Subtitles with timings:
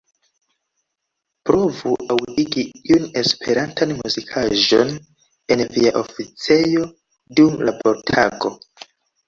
[1.49, 2.63] Provu aŭdigi
[2.95, 4.97] iun Esperantan muzikaĵon
[5.57, 6.91] en via oficejo
[7.41, 8.57] dum labortago.